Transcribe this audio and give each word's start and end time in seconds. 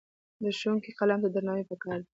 د 0.43 0.45
ښوونکي 0.59 0.91
قلم 0.99 1.19
ته 1.23 1.29
درناوی 1.31 1.65
پکار 1.71 1.99
دی. 2.03 2.09